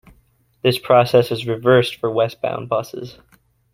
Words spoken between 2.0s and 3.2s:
westbound buses.